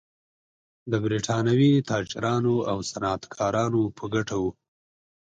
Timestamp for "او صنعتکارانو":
2.71-3.81